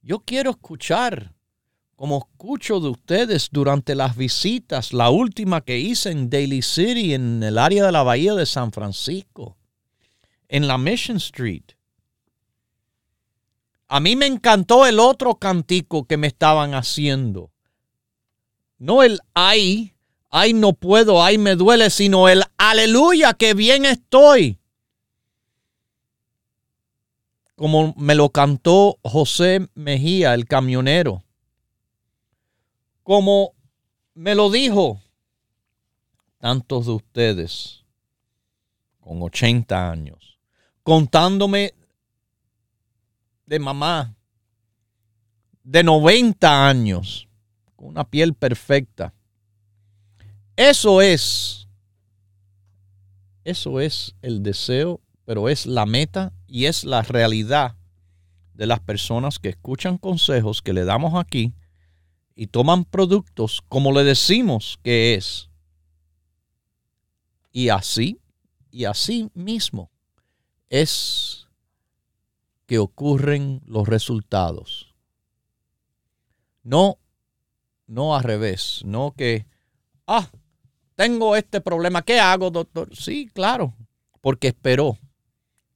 [0.02, 1.34] Yo quiero escuchar,
[1.94, 7.42] como escucho de ustedes durante las visitas, la última que hice en Daly City, en
[7.42, 9.56] el área de la Bahía de San Francisco,
[10.48, 11.64] en la Mission Street.
[13.88, 17.52] A mí me encantó el otro cantico que me estaban haciendo.
[18.78, 19.94] No el ay,
[20.30, 24.58] ay no puedo, ay me duele, sino el aleluya, que bien estoy.
[27.54, 31.24] Como me lo cantó José Mejía, el camionero.
[33.02, 33.54] Como
[34.14, 35.00] me lo dijo
[36.38, 37.84] tantos de ustedes
[39.00, 40.38] con 80 años,
[40.82, 41.72] contándome
[43.46, 44.14] de mamá
[45.62, 47.25] de 90 años,
[47.76, 49.14] con una piel perfecta.
[50.56, 51.68] Eso es,
[53.44, 57.76] eso es el deseo, pero es la meta y es la realidad
[58.54, 61.52] de las personas que escuchan consejos que le damos aquí
[62.34, 65.50] y toman productos como le decimos que es.
[67.52, 68.20] Y así,
[68.70, 69.90] y así mismo
[70.68, 71.46] es
[72.66, 74.94] que ocurren los resultados.
[76.62, 76.98] No,
[77.86, 79.46] no al revés, no que,
[80.06, 80.30] ah,
[80.94, 82.94] tengo este problema, ¿qué hago, doctor?
[82.94, 83.74] Sí, claro,
[84.20, 84.98] porque esperó.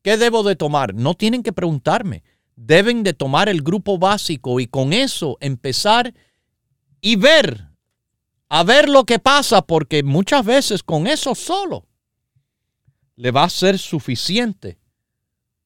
[0.02, 0.94] ¿Qué debo de tomar?
[0.94, 2.22] No tienen que preguntarme.
[2.56, 6.14] Deben de tomar el grupo básico y con eso empezar
[7.00, 7.68] y ver,
[8.48, 11.86] a ver lo que pasa, porque muchas veces con eso solo
[13.16, 14.78] le va a ser suficiente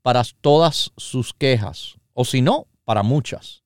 [0.02, 3.63] para todas sus quejas, o si no, para muchas.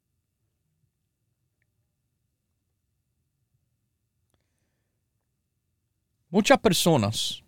[6.31, 7.43] Muchas personas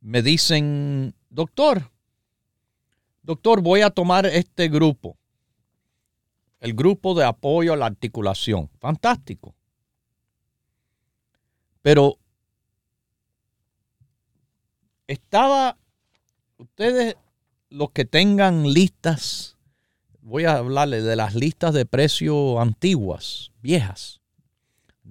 [0.00, 1.90] me dicen, doctor,
[3.22, 5.18] doctor, voy a tomar este grupo,
[6.60, 8.70] el grupo de apoyo a la articulación.
[8.80, 9.54] Fantástico.
[11.82, 12.18] Pero
[15.06, 15.76] estaba
[16.56, 17.16] ustedes
[17.68, 19.58] los que tengan listas,
[20.22, 24.21] voy a hablarles de las listas de precio antiguas, viejas,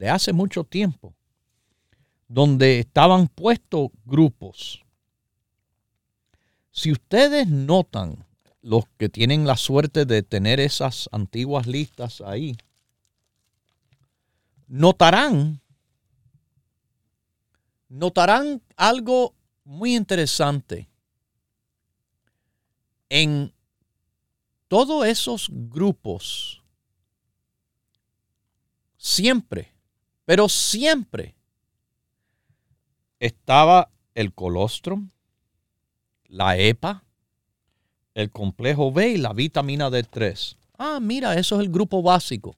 [0.01, 1.13] de hace mucho tiempo,
[2.27, 4.83] donde estaban puestos grupos.
[6.71, 8.25] Si ustedes notan,
[8.63, 12.57] los que tienen la suerte de tener esas antiguas listas ahí,
[14.65, 15.61] notarán,
[17.87, 20.89] notarán algo muy interesante
[23.07, 23.53] en
[24.67, 26.63] todos esos grupos,
[28.97, 29.70] siempre,
[30.31, 31.35] pero siempre,
[33.19, 35.09] estaba el colostrum,
[36.29, 37.03] la EPA,
[38.13, 40.55] el complejo B y la vitamina D3.
[40.77, 42.55] Ah, mira, eso es el grupo básico.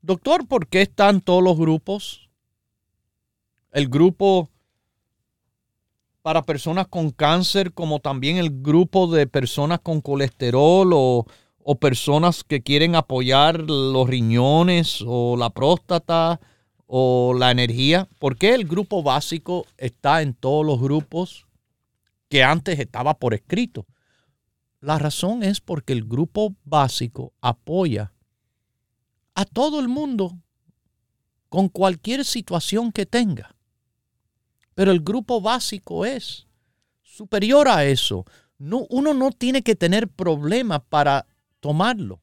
[0.00, 2.30] Doctor, ¿por qué están todos los grupos?
[3.70, 4.48] El grupo
[6.22, 11.26] para personas con cáncer, como también el grupo de personas con colesterol o,
[11.78, 16.40] personas que quieren apoyar los riñones o la próstata
[16.86, 18.08] o la energía.
[18.18, 21.46] ¿Por qué el grupo básico está en todos los grupos
[22.28, 23.86] que antes estaba por escrito?
[24.80, 28.12] La razón es porque el grupo básico apoya
[29.34, 30.38] a todo el mundo
[31.48, 33.54] con cualquier situación que tenga.
[34.74, 36.46] Pero el grupo básico es
[37.02, 38.24] superior a eso.
[38.58, 41.26] No, uno no tiene que tener problemas para
[41.60, 42.20] tomarlo.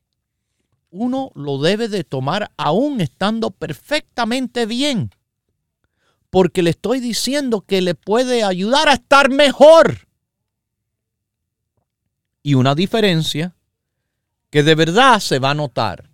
[0.91, 5.09] Uno lo debe de tomar aún estando perfectamente bien.
[6.29, 10.07] Porque le estoy diciendo que le puede ayudar a estar mejor.
[12.43, 13.55] Y una diferencia
[14.49, 16.09] que de verdad se va a notar.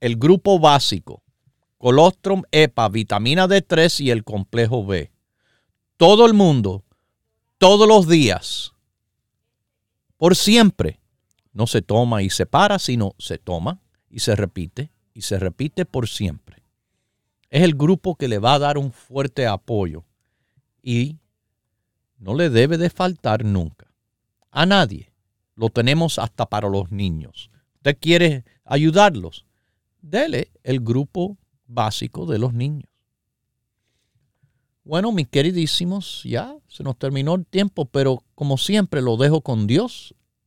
[0.00, 1.22] El grupo básico,
[1.78, 5.12] colostrum, EPA, vitamina D3 y el complejo B.
[5.96, 6.84] Todo el mundo,
[7.58, 8.72] todos los días,
[10.16, 11.00] por siempre,
[11.56, 13.80] no se toma y se para, sino se toma
[14.10, 16.62] y se repite y se repite por siempre.
[17.48, 20.04] Es el grupo que le va a dar un fuerte apoyo
[20.82, 21.16] y
[22.18, 23.90] no le debe de faltar nunca.
[24.50, 25.14] A nadie.
[25.54, 27.50] Lo tenemos hasta para los niños.
[27.76, 29.46] ¿Usted quiere ayudarlos?
[30.02, 32.90] Dele el grupo básico de los niños.
[34.84, 39.66] Bueno, mis queridísimos, ya se nos terminó el tiempo, pero como siempre lo dejo con
[39.66, 40.14] Dios,